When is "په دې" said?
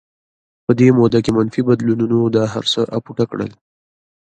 0.65-0.87